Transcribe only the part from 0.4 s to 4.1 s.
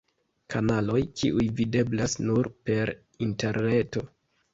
Kanaloj kiuj videblas nur per Interreto.